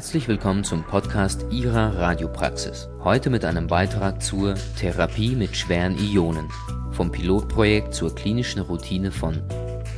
[0.00, 2.88] Herzlich willkommen zum Podcast Ihrer Radiopraxis.
[3.04, 6.48] Heute mit einem Beitrag zur Therapie mit schweren Ionen
[6.90, 9.42] vom Pilotprojekt zur klinischen Routine von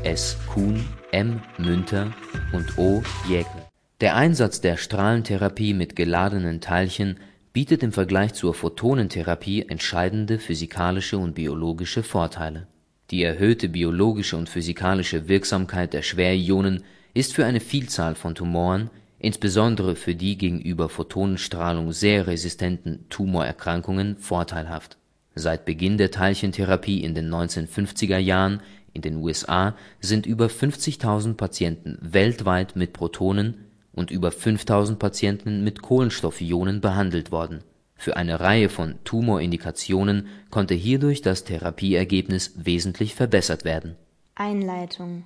[0.02, 0.36] S.
[0.52, 1.41] Kuhn, M.
[1.56, 2.12] Münter
[2.52, 3.04] und O.
[3.28, 3.62] Jäkel.
[4.00, 7.20] Der Einsatz der Strahlentherapie mit geladenen Teilchen
[7.52, 12.66] bietet im Vergleich zur Photonentherapie entscheidende physikalische und biologische Vorteile.
[13.12, 16.82] Die erhöhte biologische und physikalische Wirksamkeit der Schwerionen
[17.14, 18.91] ist für eine Vielzahl von Tumoren,
[19.22, 24.98] insbesondere für die gegenüber Photonenstrahlung sehr resistenten Tumorerkrankungen, vorteilhaft.
[25.34, 28.60] Seit Beginn der Teilchentherapie in den 1950er Jahren
[28.92, 35.82] in den USA sind über 50.000 Patienten weltweit mit Protonen und über 5.000 Patienten mit
[35.82, 37.62] Kohlenstoffionen behandelt worden.
[37.95, 43.95] Für eine Reihe von Tumorindikationen konnte hierdurch das Therapieergebnis wesentlich verbessert werden.
[44.34, 45.23] Einleitung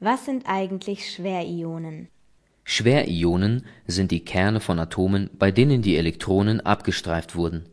[0.00, 2.08] Was sind eigentlich Schwerionen?
[2.64, 7.64] Schwerionen sind die Kerne von Atomen, bei denen die Elektronen abgestreift wurden.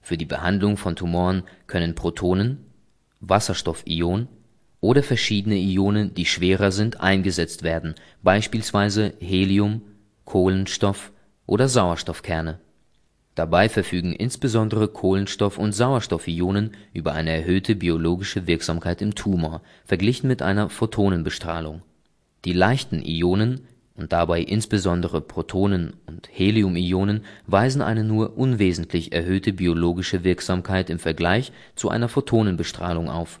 [0.00, 2.58] Für die Behandlung von Tumoren können Protonen,
[3.20, 4.28] Wasserstoffion
[4.80, 9.82] oder verschiedene Ionen, die schwerer sind, eingesetzt werden, beispielsweise Helium,
[10.24, 11.12] Kohlenstoff
[11.46, 12.60] oder Sauerstoffkerne.
[13.34, 20.42] Dabei verfügen insbesondere Kohlenstoff und Sauerstoffionen über eine erhöhte biologische Wirksamkeit im Tumor, verglichen mit
[20.42, 21.82] einer Photonenbestrahlung.
[22.44, 23.60] Die leichten Ionen
[24.00, 31.52] und dabei insbesondere Protonen und Heliumionen weisen eine nur unwesentlich erhöhte biologische Wirksamkeit im Vergleich
[31.74, 33.40] zu einer Photonenbestrahlung auf.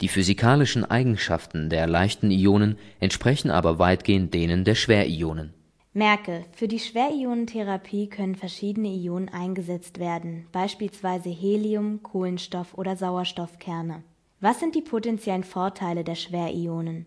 [0.00, 5.54] Die physikalischen Eigenschaften der leichten Ionen entsprechen aber weitgehend denen der Schwerionen.
[5.94, 14.02] Merke, für die Schwerionentherapie können verschiedene Ionen eingesetzt werden, beispielsweise Helium, Kohlenstoff oder Sauerstoffkerne.
[14.40, 17.06] Was sind die potenziellen Vorteile der Schwerionen?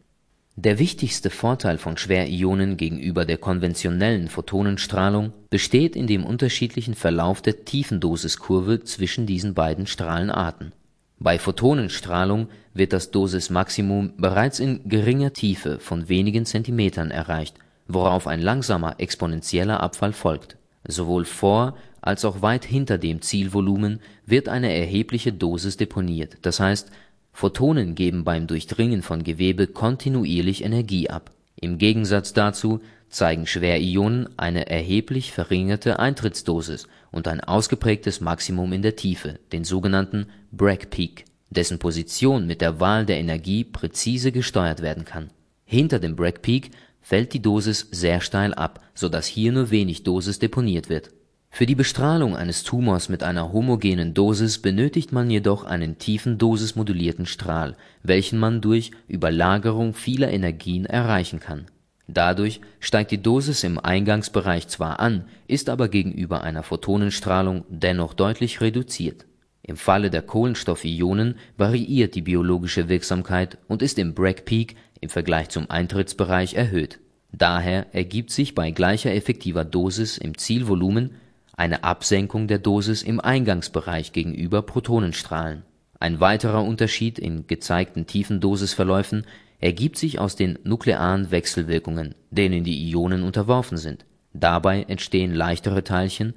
[0.56, 7.64] Der wichtigste Vorteil von Schwerionen gegenüber der konventionellen Photonenstrahlung besteht in dem unterschiedlichen Verlauf der
[7.64, 10.74] Tiefendosiskurve zwischen diesen beiden Strahlenarten.
[11.18, 17.56] Bei Photonenstrahlung wird das Dosismaximum bereits in geringer Tiefe von wenigen Zentimetern erreicht,
[17.88, 20.58] worauf ein langsamer exponentieller Abfall folgt.
[20.88, 26.90] Sowohl vor als auch weit hinter dem Zielvolumen wird eine erhebliche Dosis deponiert, das heißt,
[27.40, 31.32] Photonen geben beim Durchdringen von Gewebe kontinuierlich Energie ab.
[31.56, 38.98] Im Gegensatz dazu zeigen Schwerionen eine erheblich verringerte Eintrittsdosis und ein ausgeprägtes Maximum in der
[38.98, 45.06] Tiefe, den sogenannten Bragg Peak, dessen Position mit der Wahl der Energie präzise gesteuert werden
[45.06, 45.30] kann.
[45.64, 50.04] Hinter dem Bragg Peak fällt die Dosis sehr steil ab, so dass hier nur wenig
[50.04, 51.12] Dosis deponiert wird.
[51.52, 57.26] Für die Bestrahlung eines Tumors mit einer homogenen Dosis benötigt man jedoch einen tiefen dosismodulierten
[57.26, 61.66] Strahl, welchen man durch Überlagerung vieler Energien erreichen kann
[62.12, 68.62] Dadurch steigt die Dosis im Eingangsbereich zwar an, ist aber gegenüber einer Photonenstrahlung dennoch deutlich
[68.62, 69.28] reduziert.
[69.62, 75.50] Im Falle der Kohlenstoffionen variiert die biologische Wirksamkeit und ist im Bragg Peak im Vergleich
[75.50, 77.00] zum Eintrittsbereich erhöht.
[77.32, 81.12] Daher ergibt sich bei gleicher effektiver Dosis im Zielvolumen
[81.60, 85.64] eine Absenkung der Dosis im Eingangsbereich gegenüber Protonenstrahlen.
[86.00, 89.26] Ein weiterer Unterschied in gezeigten Tiefendosisverläufen
[89.60, 94.06] ergibt sich aus den nuklearen Wechselwirkungen, denen die Ionen unterworfen sind.
[94.32, 96.34] Dabei entstehen leichtere Teilchen,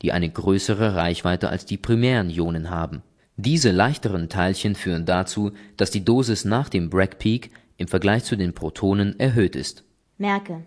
[0.00, 3.02] die eine größere Reichweite als die primären Ionen haben.
[3.36, 8.36] Diese leichteren Teilchen führen dazu, dass die Dosis nach dem Bragg Peak im Vergleich zu
[8.36, 9.84] den Protonen erhöht ist.
[10.16, 10.62] Merke: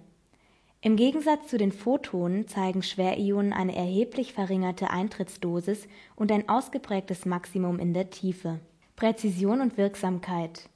[0.85, 7.79] Im Gegensatz zu den Photonen zeigen Schwerionen eine erheblich verringerte Eintrittsdosis und ein ausgeprägtes Maximum
[7.79, 8.59] in der Tiefe.
[8.95, 10.69] Präzision und Wirksamkeit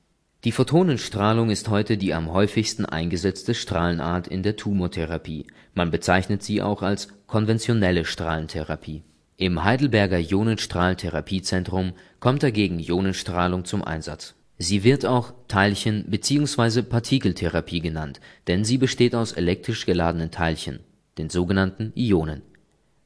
[0.45, 6.61] die Photonenstrahlung ist heute die am häufigsten eingesetzte Strahlenart in der Tumortherapie, man bezeichnet sie
[6.61, 9.03] auch als konventionelle Strahlentherapie.
[9.35, 14.33] Im Heidelberger Ionenstrahltherapiezentrum kommt dagegen Ionenstrahlung zum Einsatz.
[14.61, 16.81] Sie wird auch Teilchen bzw.
[16.81, 20.81] Partikeltherapie genannt, denn sie besteht aus elektrisch geladenen Teilchen,
[21.17, 22.41] den sogenannten Ionen.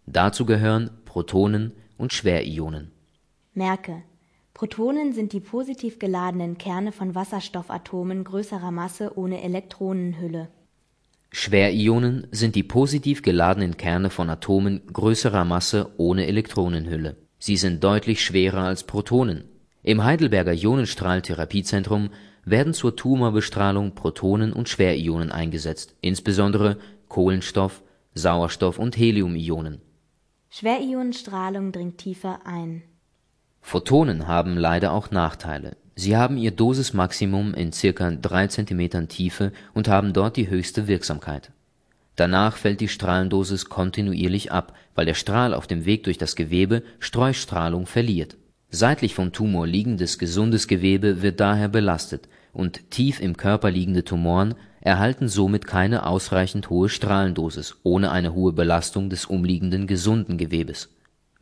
[0.07, 2.91] Dazu gehören Protonen und Schwerionen.
[3.53, 4.01] Merke
[4.55, 10.49] Protonen sind die positiv geladenen Kerne von Wasserstoffatomen größerer Masse ohne Elektronenhülle.
[11.31, 17.15] Schwerionen sind die positiv geladenen Kerne von Atomen größerer Masse ohne Elektronenhülle.
[17.37, 19.52] Sie sind deutlich schwerer als Protonen.
[19.83, 22.09] Im Heidelberger Ionenstrahltherapiezentrum
[22.45, 26.77] werden zur Tumorbestrahlung Protonen und Schwerionen eingesetzt, insbesondere
[27.09, 27.83] Kohlenstoff,
[28.13, 29.81] Sauerstoff und Heliumionen.
[30.49, 32.83] Schwerionenstrahlung dringt tiefer ein
[33.59, 35.75] Photonen haben leider auch Nachteile.
[35.95, 41.51] Sie haben ihr Dosismaximum in circa 3 cm Tiefe und haben dort die höchste Wirksamkeit.
[42.15, 46.83] Danach fällt die Strahlendosis kontinuierlich ab, weil der Strahl auf dem Weg durch das Gewebe
[46.99, 48.37] Streustrahlung verliert.
[48.75, 54.55] Seitlich vom Tumor liegendes gesundes Gewebe wird daher belastet, und tief im Körper liegende Tumoren
[54.81, 60.89] erhalten somit keine ausreichend hohe Strahlendosis ohne eine hohe Belastung des umliegenden gesunden Gewebes.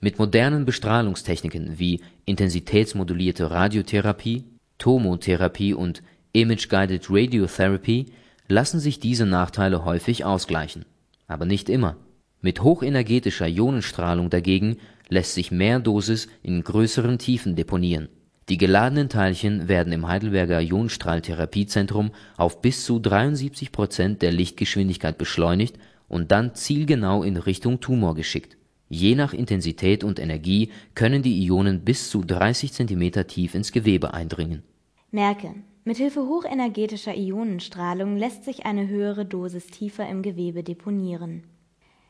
[0.02, 4.44] Mit modernen Bestrahlungstechniken wie intensitätsmodulierte Radiotherapie,
[4.78, 6.04] Tomotherapie und
[6.34, 8.08] Image-Guided Radiotherapy
[8.50, 10.84] lassen sich diese Nachteile häufig ausgleichen.
[11.28, 11.96] Aber nicht immer.
[12.42, 14.80] Mit hochenergetischer Ionenstrahlung dagegen
[15.12, 18.08] lässt sich mehr Dosis in größeren Tiefen deponieren.
[18.50, 25.78] Die geladenen Teilchen werden im Heidelberger Ionenstrahltherapiezentrum auf bis zu 73 Prozent der Lichtgeschwindigkeit beschleunigt
[26.08, 28.58] und dann zielgenau in Richtung Tumor geschickt.
[28.90, 34.14] Je nach Intensität und Energie können die Ionen bis zu 30 Zentimeter tief ins Gewebe
[34.14, 34.64] eindringen.
[35.12, 35.54] Merke
[35.84, 41.44] Mithilfe hochenergetischer Ionenstrahlung lässt sich eine höhere Dosis tiefer im Gewebe deponieren.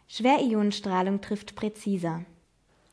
[0.07, 2.25] Schwerionenstrahlung trifft präziser.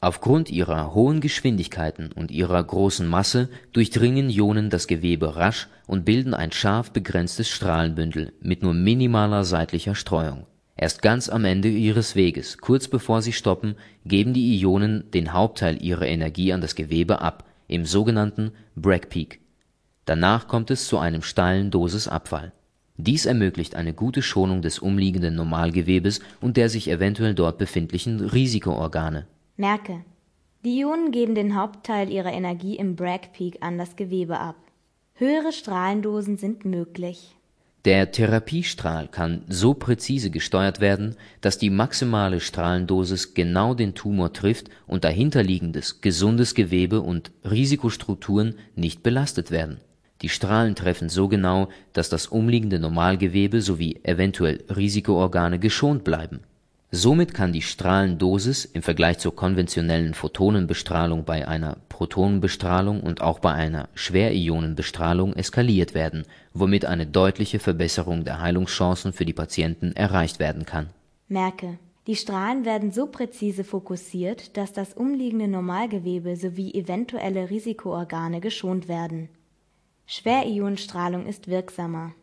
[0.00, 6.34] Aufgrund ihrer hohen Geschwindigkeiten und ihrer großen Masse durchdringen Ionen das Gewebe rasch und bilden
[6.34, 10.46] ein scharf begrenztes Strahlenbündel mit nur minimaler seitlicher Streuung.
[10.76, 13.74] Erst ganz am Ende ihres Weges, kurz bevor sie stoppen,
[14.04, 19.40] geben die Ionen den Hauptteil ihrer Energie an das Gewebe ab, im sogenannten Bragg Peak
[20.04, 22.52] Danach kommt es zu einem steilen Dosisabfall.
[22.96, 29.26] Dies ermöglicht eine gute Schonung des umliegenden Normalgewebes und der sich eventuell dort befindlichen Risikoorgane.
[29.58, 30.04] Merke:
[30.64, 34.56] Die Ionen geben den Hauptteil ihrer Energie im Bragg Peak an das Gewebe ab.
[35.14, 37.36] Höhere Strahlendosen sind möglich.
[37.84, 44.70] Der Therapiestrahl kann so präzise gesteuert werden, dass die maximale Strahlendosis genau den Tumor trifft
[44.86, 49.80] und dahinterliegendes gesundes Gewebe und Risikostrukturen nicht belastet werden
[50.22, 56.40] die Strahlen treffen so genau, dass das umliegende Normalgewebe sowie eventuell Risikoorgane geschont bleiben.
[56.90, 63.52] Somit kann die Strahlendosis im Vergleich zur konventionellen Photonenbestrahlung bei einer Protonenbestrahlung und auch bei
[63.52, 66.24] einer Schwerionenbestrahlung eskaliert werden,
[66.54, 70.88] womit eine deutliche Verbesserung der Heilungschancen für die Patienten erreicht werden kann.
[71.28, 78.88] Merke: Die Strahlen werden so präzise fokussiert, dass das umliegende Normalgewebe sowie eventuelle Risikoorgane geschont
[78.88, 79.28] werden
[80.10, 82.14] Schwerionenstrahlung ist wirksamer.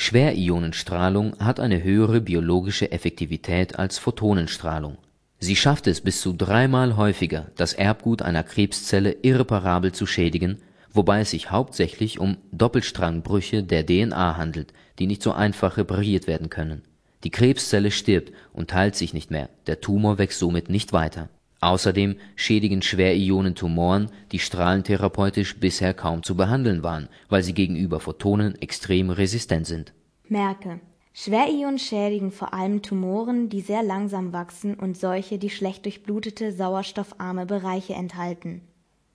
[0.00, 4.96] Schwerionenstrahlung hat eine höhere biologische Effektivität als Photonenstrahlung.
[5.40, 10.58] Sie schafft es bis zu dreimal häufiger, das Erbgut einer Krebszelle irreparabel zu schädigen,
[10.92, 16.48] wobei es sich hauptsächlich um Doppelstrangbrüche der DNA handelt, die nicht so einfach repariert werden
[16.48, 16.82] können.
[17.24, 21.28] Die Krebszelle stirbt und teilt sich nicht mehr, der Tumor wächst somit nicht weiter
[21.60, 29.10] Außerdem schädigen Schwerionentumoren, die strahlentherapeutisch bisher kaum zu behandeln waren, weil sie gegenüber Photonen extrem
[29.10, 29.92] resistent sind.
[30.28, 30.78] Merke:
[31.12, 37.44] Schwerionen schädigen vor allem Tumoren, die sehr langsam wachsen und solche, die schlecht durchblutete, sauerstoffarme
[37.44, 38.60] Bereiche enthalten.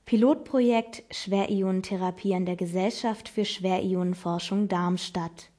[0.06, 5.52] Pilotprojekt Schwerionentherapie an der Gesellschaft für Schwerionenforschung Darmstadt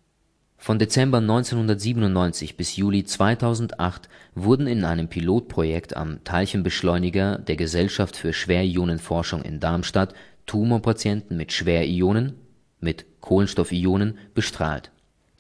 [0.57, 8.33] von Dezember 1997 bis Juli 2008 wurden in einem Pilotprojekt am Teilchenbeschleuniger der Gesellschaft für
[8.33, 10.15] Schwerionenforschung in Darmstadt
[10.47, 12.35] Tumorpatienten mit Schwerionen
[12.81, 14.91] mit Kohlenstoffionen bestrahlt.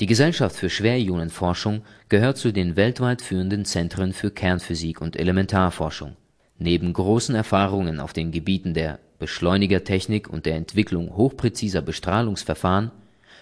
[0.00, 6.16] Die Gesellschaft für Schwerionenforschung gehört zu den weltweit führenden Zentren für Kernphysik und Elementarforschung.
[6.58, 12.90] Neben großen Erfahrungen auf den Gebieten der Beschleunigertechnik und der Entwicklung hochpräziser Bestrahlungsverfahren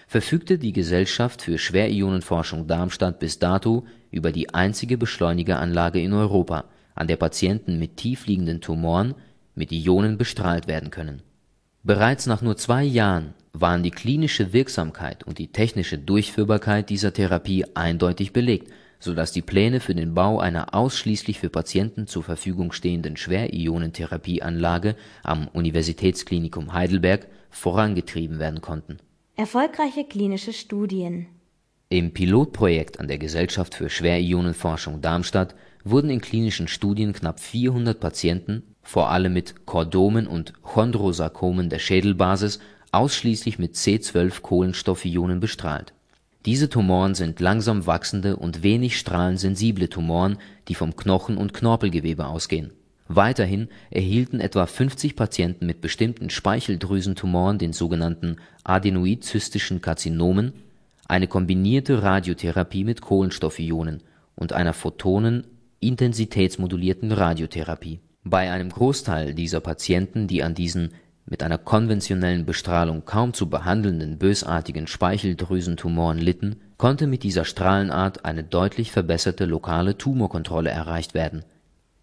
[0.07, 7.07] verfügte die Gesellschaft für Schwerionenforschung Darmstadt bis dato über die einzige Beschleunigeranlage in Europa, an
[7.07, 9.15] der Patienten mit tiefliegenden Tumoren
[9.55, 11.21] mit Ionen bestrahlt werden können.
[11.83, 17.65] Bereits nach nur zwei Jahren waren die klinische Wirksamkeit und die technische Durchführbarkeit dieser Therapie
[17.75, 22.71] eindeutig belegt, so dass die Pläne für den Bau einer ausschließlich für Patienten zur Verfügung
[22.71, 28.97] stehenden Schwerionentherapieanlage am Universitätsklinikum Heidelberg vorangetrieben werden konnten
[29.35, 31.25] Erfolgreiche klinische Studien
[31.89, 38.61] Im Pilotprojekt an der Gesellschaft für Schwerionenforschung Darmstadt wurden in klinischen Studien knapp 400 Patienten,
[38.83, 42.59] vor allem mit Chordomen und Chondrosarkomen der Schädelbasis,
[42.91, 45.95] ausschließlich mit C12-Kohlenstoffionen bestrahlt.
[46.45, 50.37] Diese Tumoren sind langsam wachsende und wenig strahlensensible Tumoren,
[50.67, 52.71] die vom Knochen und Knorpelgewebe ausgehen
[53.15, 60.53] Weiterhin erhielten etwa 50 Patienten mit bestimmten Speicheldrüsentumoren, den sogenannten adenoid-zystischen Karzinomen,
[61.07, 64.01] eine kombinierte Radiotherapie mit Kohlenstoffionen
[64.35, 67.99] und einer photonen-intensitätsmodulierten Radiotherapie.
[68.23, 70.93] Bei einem Großteil dieser Patienten, die an diesen
[71.25, 78.43] mit einer konventionellen Bestrahlung kaum zu behandelnden bösartigen Speicheldrüsentumoren litten, konnte mit dieser Strahlenart eine
[78.43, 81.45] deutlich verbesserte lokale Tumorkontrolle erreicht werden.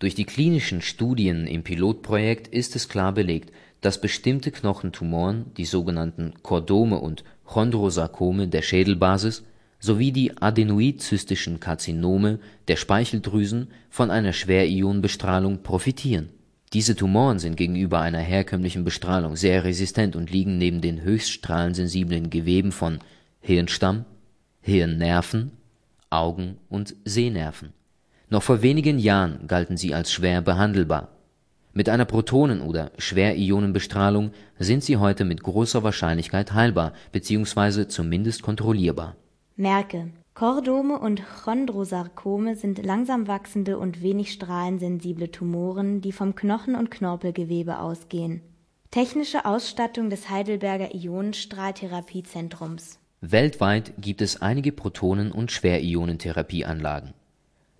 [0.00, 6.34] Durch die klinischen Studien im Pilotprojekt ist es klar belegt, dass bestimmte Knochentumoren, die sogenannten
[6.42, 9.44] Chordome und Chondrosarkome der Schädelbasis
[9.78, 16.30] sowie die adenoid-zystischen Karzinome der Speicheldrüsen von einer Schwerionenbestrahlung profitieren
[16.72, 22.30] diese Tumoren sind gegenüber einer herkömmlichen Bestrahlung sehr resistent und liegen neben den höchst strahlensensiblen
[22.30, 23.00] Geweben von
[23.40, 24.04] Hirnstamm,
[24.60, 25.50] Hirnnerven,
[26.10, 27.72] Augen und Sehnerven.
[28.30, 31.08] Noch vor wenigen Jahren galten sie als schwer behandelbar.
[31.72, 37.88] Mit einer Protonen oder Schwerionenbestrahlung sind sie heute mit großer Wahrscheinlichkeit heilbar bzw.
[37.88, 39.16] zumindest kontrollierbar.
[39.56, 46.90] Merke Chordome und Chondrosarkome sind langsam wachsende und wenig strahlensensible Tumoren, die vom Knochen und
[46.90, 48.42] Knorpelgewebe ausgehen.
[48.92, 57.12] Technische Ausstattung des Heidelberger Ionenstrahltherapiezentrums Weltweit gibt es einige Protonen und Schwerionentherapieanlagen.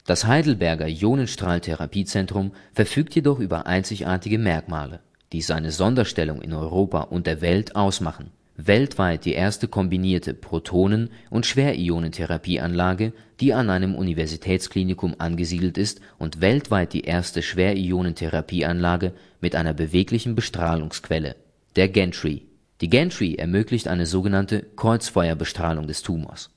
[0.06, 5.00] Das Heidelberger Ionenstrahltherapiezentrum verfügt jedoch über einzigartige Merkmale,
[5.32, 8.30] die seine Sonderstellung in Europa und der Welt ausmachen
[8.66, 16.92] weltweit die erste kombinierte Protonen und Schwerionentherapieanlage, die an einem Universitätsklinikum angesiedelt ist und weltweit
[16.92, 21.36] die erste Schwerionentherapieanlage mit einer beweglichen Bestrahlungsquelle,
[21.76, 22.46] der Gantry.
[22.80, 26.50] Die Gantry ermöglicht eine sogenannte Kreuzfeuerbestrahlung des Tumors.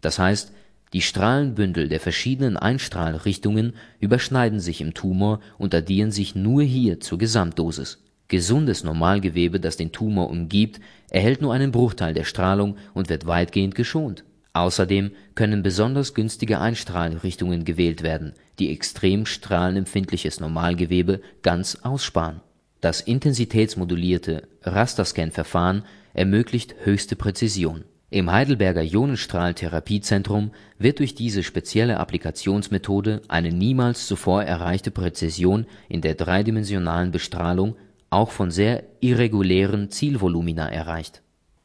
[0.00, 0.52] Das heißt,
[0.92, 7.18] die Strahlenbündel der verschiedenen Einstrahlrichtungen überschneiden sich im Tumor und addieren sich nur hier zur
[7.18, 13.26] Gesamtdosis Gesundes Normalgewebe, das den Tumor umgibt, erhält nur einen Bruchteil der Strahlung und wird
[13.26, 14.24] weitgehend geschont.
[14.52, 22.40] Außerdem können besonders günstige Einstrahlrichtungen gewählt werden, die extrem strahlenempfindliches Normalgewebe ganz aussparen.
[22.80, 27.84] Das intensitätsmodulierte Rasterscan-Verfahren ermöglicht höchste Präzision.
[28.08, 36.14] Im Heidelberger Ionenstrahltherapiezentrum wird durch diese spezielle Applikationsmethode eine niemals zuvor erreichte Präzision in der
[36.14, 37.74] dreidimensionalen Bestrahlung
[38.08, 41.22] auch von sehr irregulären Zielvolumina erreicht.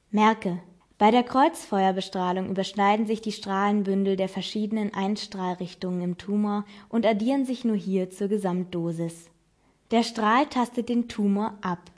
[0.10, 0.58] Merke:
[0.98, 7.66] Bei der Kreuzfeuerbestrahlung überschneiden sich die Strahlenbündel der verschiedenen Einstrahlrichtungen im Tumor und addieren sich
[7.66, 9.30] nur hier zur Gesamtdosis.
[9.92, 11.91] Der Strahl tastet den Tumor ab.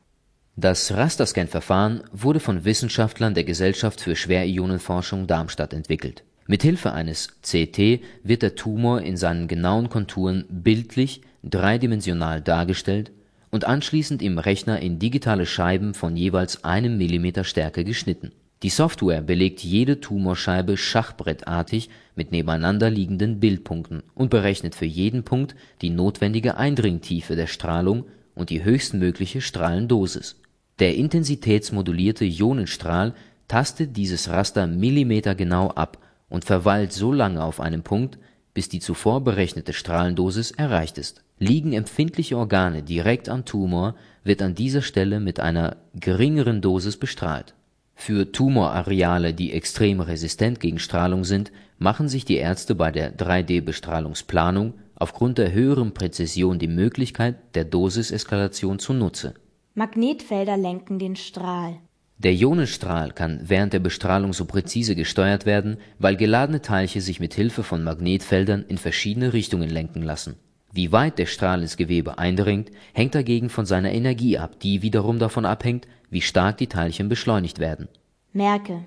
[0.56, 6.24] Das Rasterscan-Verfahren wurde von Wissenschaftlern der Gesellschaft für Schwerionenforschung Darmstadt entwickelt.
[6.46, 13.12] Mithilfe eines CT wird der Tumor in seinen genauen Konturen bildlich dreidimensional dargestellt
[13.50, 18.32] und anschließend im Rechner in digitale Scheiben von jeweils einem Millimeter Stärke geschnitten.
[18.62, 25.56] Die Software belegt jede Tumorscheibe schachbrettartig mit nebeneinander liegenden Bildpunkten und berechnet für jeden Punkt
[25.82, 28.06] die notwendige Eindringtiefe der Strahlung
[28.36, 30.43] und die höchstmögliche Strahlendosis.
[30.80, 33.14] Der intensitätsmodulierte Ionenstrahl
[33.48, 36.00] tastet dieses Raster millimetergenau ab
[36.30, 38.18] und verweilt so lange auf einem Punkt,
[38.54, 41.24] bis die zuvor berechnete Strahlendosis erreicht ist.
[41.40, 47.54] Liegen empfindliche Organe direkt am Tumor, wird an dieser Stelle mit einer geringeren Dosis bestrahlt.
[47.96, 54.74] Für Tumorareale, die extrem resistent gegen Strahlung sind, machen sich die Ärzte bei der 3D-Bestrahlungsplanung
[54.96, 59.36] aufgrund der höheren Präzision die Möglichkeit der Dosiseskalation zunutze.
[59.76, 61.80] Magnetfelder lenken den Strahl
[62.24, 67.34] der Ionenstrahl kann während der Bestrahlung so präzise gesteuert werden, weil geladene Teilchen sich mit
[67.34, 70.38] Hilfe von Magnetfeldern in verschiedene Richtungen lenken lassen.
[70.72, 75.20] Wie weit der Strahl ins Gewebe eindringt, hängt dagegen von seiner Energie ab, die wiederum
[75.20, 77.90] davon abhängt, wie stark die Teilchen beschleunigt werden.
[78.32, 78.86] Merke: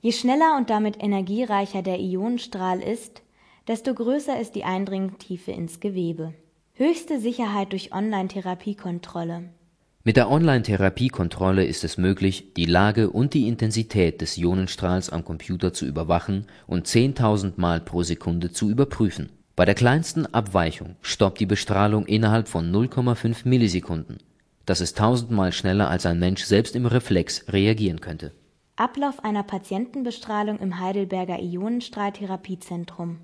[0.00, 3.22] Je schneller und damit energiereicher der Ionenstrahl ist,
[3.68, 6.34] desto größer ist die Eindringtiefe ins Gewebe.
[6.74, 9.50] Höchste Sicherheit durch Online-Therapiekontrolle
[10.04, 15.72] mit der Online-Therapiekontrolle ist es möglich, die Lage und die Intensität des Ionenstrahls am Computer
[15.72, 19.30] zu überwachen und 10.000 Mal pro Sekunde zu überprüfen.
[19.54, 24.18] Bei der kleinsten Abweichung stoppt die Bestrahlung innerhalb von 0,5 Millisekunden.
[24.66, 28.32] Das ist tausendmal schneller, als ein Mensch selbst im Reflex reagieren könnte.
[28.74, 33.18] Ablauf einer Patientenbestrahlung im Heidelberger Ionenstrahltherapiezentrum.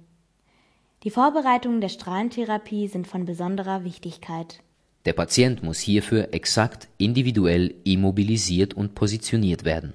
[1.02, 4.60] Die Vorbereitungen der Strahlentherapie sind von besonderer Wichtigkeit
[5.04, 9.94] der Patient muss hierfür exakt individuell immobilisiert und positioniert werden.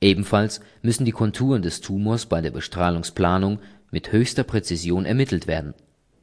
[0.00, 3.58] Ebenfalls müssen die Konturen des Tumors bei der Bestrahlungsplanung
[3.90, 5.74] mit höchster Präzision ermittelt werden.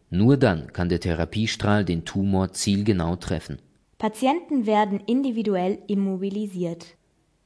[0.10, 3.58] Nur dann kann der Therapiestrahl den Tumor zielgenau treffen.
[3.98, 6.86] Patienten werden individuell immobilisiert.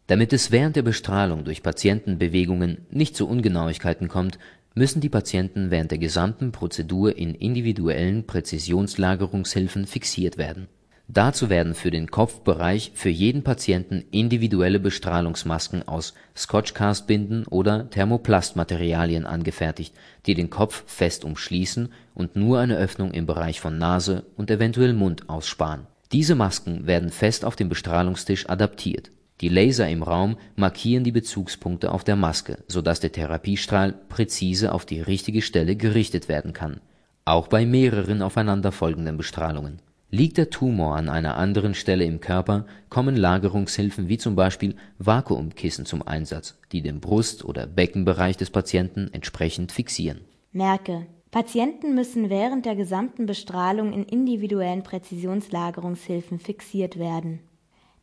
[0.08, 4.40] Damit es während der Bestrahlung durch Patientenbewegungen nicht zu Ungenauigkeiten kommt,
[4.76, 10.68] müssen die Patienten während der gesamten Prozedur in individuellen Präzisionslagerungshilfen fixiert werden.
[11.12, 19.96] Dazu werden für den Kopfbereich für jeden Patienten individuelle Bestrahlungsmasken aus Scotch-Cast-Binden oder Thermoplast-Materialien angefertigt,
[20.28, 24.94] die den Kopf fest umschließen und nur eine Öffnung im Bereich von Nase und eventuell
[24.94, 25.88] Mund aussparen.
[26.12, 29.10] Diese Masken werden fest auf dem Bestrahlungstisch adaptiert.
[29.42, 34.74] Die Laser im Raum markieren die Bezugspunkte auf der Maske, so dass der Therapiestrahl präzise
[34.74, 36.82] auf die richtige Stelle gerichtet werden kann,
[37.26, 39.82] auch bei mehreren aufeinanderfolgenden Bestrahlungen
[40.12, 45.86] Liegt der Tumor an einer anderen Stelle im Körper, kommen Lagerungshilfen wie zum Beispiel Vakuumkissen
[45.86, 50.22] zum Einsatz, die den Brust oder Beckenbereich des Patienten entsprechend fixieren.
[50.52, 57.40] Merke: Patienten müssen während der gesamten Bestrahlung in individuellen Präzisionslagerungshilfen fixiert werden.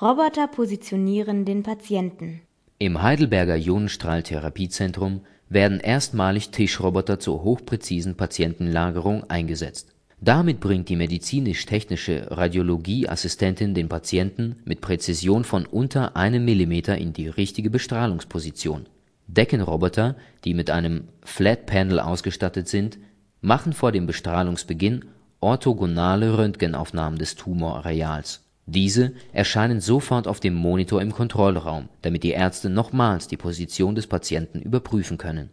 [0.03, 2.43] Roboter positionieren den Patienten.
[2.79, 9.95] Im Heidelberger Ionenstrahltherapiezentrum werden erstmalig Tischroboter zur hochpräzisen Patientenlagerung eingesetzt.
[10.21, 17.29] Damit bringt die medizinisch-technische Radiologieassistentin den Patienten mit Präzision von unter einem Millimeter in die
[17.29, 18.87] richtige Bestrahlungsposition.
[19.29, 22.99] Deckenroboter, die mit einem Flat Panel ausgestattet sind,
[23.41, 25.05] machen vor dem Bestrahlungsbeginn
[25.41, 28.45] orthogonale Röntgenaufnahmen des Tumorareals.
[28.67, 34.09] Diese erscheinen sofort auf dem Monitor im Kontrollraum, damit die Ärzte nochmals die Position des
[34.09, 35.51] Patienten überprüfen können.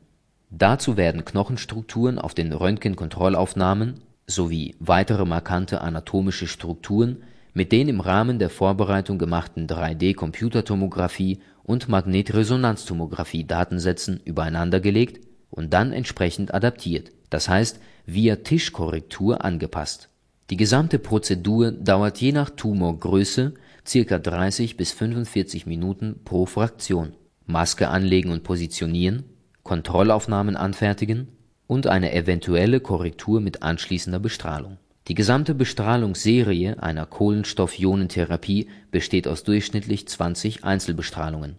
[0.49, 8.39] Dazu werden Knochenstrukturen auf den Röntgenkontrollaufnahmen sowie weitere markante anatomische Strukturen mit den im Rahmen
[8.39, 19.45] der Vorbereitung gemachten 3D-Computertomographie und Magnetresonanztomographie-Datensätzen übereinandergelegt und dann entsprechend adaptiert, das heißt via Tischkorrektur
[19.45, 20.09] angepasst
[20.51, 27.13] die gesamte Prozedur dauert je nach Tumorgröße circa 30 bis 45 Minuten pro Fraktion.
[27.47, 29.23] Maske anlegen und positionieren,
[29.63, 31.29] Kontrollaufnahmen anfertigen
[31.67, 34.77] und eine eventuelle Korrektur mit anschließender Bestrahlung.
[35.07, 41.57] Die gesamte Bestrahlungsserie einer Kohlenstoff-Ionentherapie besteht aus durchschnittlich 20 Einzelbestrahlungen.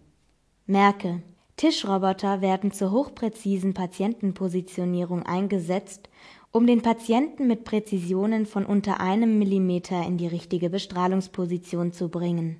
[0.65, 1.21] Merke:
[1.55, 6.09] Tischroboter werden zur hochpräzisen Patientenpositionierung eingesetzt
[6.51, 12.57] um den Patienten mit Präzisionen von unter einem Millimeter in die richtige Bestrahlungsposition zu bringen.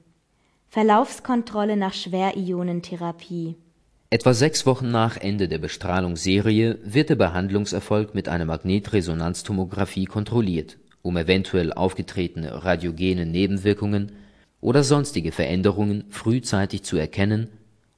[0.70, 3.56] Verlaufskontrolle nach Schwerionentherapie
[4.10, 11.18] Etwa sechs Wochen nach Ende der Bestrahlungsserie wird der Behandlungserfolg mit einer Magnetresonanztomographie kontrolliert, um
[11.18, 14.14] eventuell aufgetretene radiogene Nebenwirkungen
[14.62, 17.50] oder sonstige Veränderungen frühzeitig zu erkennen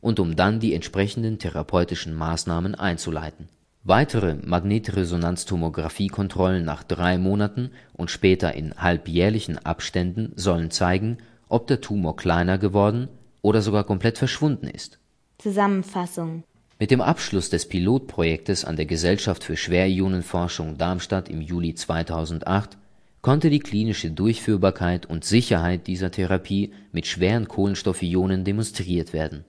[0.02, 3.48] und um dann die entsprechenden therapeutischen Maßnahmen einzuleiten
[3.84, 12.18] Weitere Magnetresonanztomographie-Kontrollen nach drei Monaten und später in halbjährlichen Abständen sollen zeigen, ob der Tumor
[12.18, 13.08] kleiner geworden
[13.42, 14.99] oder sogar komplett verschwunden ist.
[15.40, 16.44] Zusammenfassung
[16.80, 22.78] Mit dem Abschluss des Pilotprojektes an der Gesellschaft für Schwerionenforschung Darmstadt im Juli 2008
[23.22, 29.46] konnte die klinische Durchführbarkeit und Sicherheit dieser Therapie mit schweren Kohlenstoffionen demonstriert werden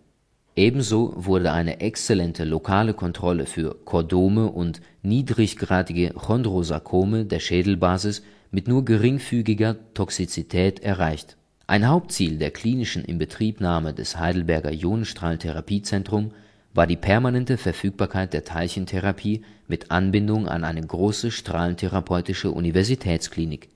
[0.55, 8.22] Ebenso wurde eine exzellente lokale Kontrolle für Chordome und niedriggradige Chondrosarkome der Schädelbasis
[8.53, 11.37] mit nur geringfügiger Toxizität erreicht.
[11.70, 16.33] Ein Hauptziel der klinischen Inbetriebnahme des Heidelberger Ionenstrahltherapiezentrum
[16.74, 23.68] war die permanente Verfügbarkeit der Teilchentherapie mit Anbindung an eine große strahlentherapeutische Universitätsklinik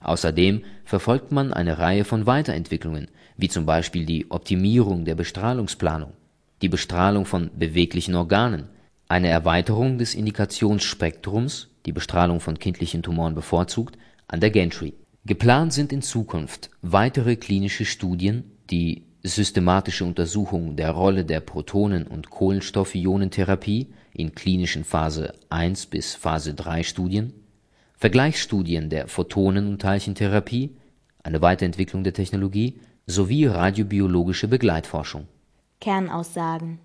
[0.00, 6.14] Außerdem verfolgt man eine Reihe von Weiterentwicklungen, wie zum Beispiel die Optimierung der Bestrahlungsplanung.
[6.62, 8.70] die Bestrahlung von beweglichen Organen,
[9.06, 14.94] eine Erweiterung des Indikationsspektrums, die Bestrahlung von kindlichen Tumoren bevorzugt, an der Gantry.
[15.26, 22.30] Geplant sind in Zukunft weitere klinische Studien, die systematische Untersuchung der Rolle der Protonen- und
[22.30, 27.32] Kohlenstoffionentherapie in klinischen Phase 1 bis Phase 3 Studien,
[27.94, 30.76] Vergleichsstudien der Photonen- und Teilchentherapie,
[31.24, 35.26] eine Weiterentwicklung der Technologie sowie radiobiologische Begleitforschung.
[35.80, 36.78] Kernaussagen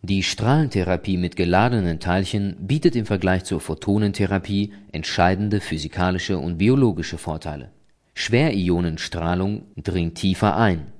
[0.00, 7.68] Die Strahlentherapie mit geladenen Teilchen bietet im Vergleich zur Photonentherapie entscheidende physikalische und biologische Vorteile.
[8.14, 10.92] Schwerionenstrahlung dringt tiefer ein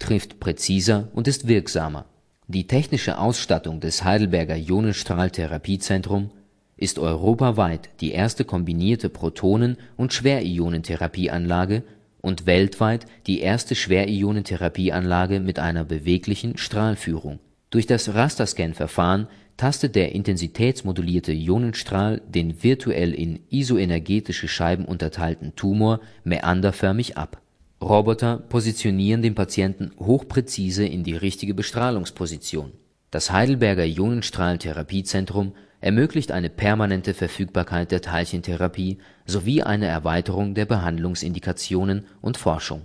[0.00, 2.06] trifft präziser und ist wirksamer.
[2.48, 6.32] Die technische Ausstattung des Heidelberger Ionenstrahltherapiezentrum
[6.76, 11.84] ist europaweit die erste kombinierte Protonen und Schwerionentherapieanlage
[12.20, 17.38] und weltweit die erste Schwerionentherapieanlage mit einer beweglichen Strahlführung.
[17.68, 19.28] Durch das Rasterscan-Verfahren
[19.60, 27.42] tastet der intensitätsmodulierte Ionenstrahl den virtuell in isoenergetische Scheiben unterteilten Tumor mäanderförmig ab
[27.82, 32.72] Roboter positionieren den Patienten hochpräzise in die richtige Bestrahlungsposition.
[33.10, 38.96] Das Heidelberger Ionenstrahlentherapiezentrum ermöglicht eine permanente Verfügbarkeit der Teilchentherapie
[39.26, 42.82] sowie eine Erweiterung der Behandlungsindikationen und Forschung.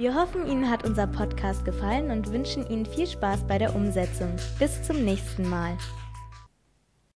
[0.00, 4.34] Wir hoffen, Ihnen hat unser Podcast gefallen und wünschen Ihnen viel Spaß bei der Umsetzung.
[4.58, 5.76] Bis zum nächsten Mal.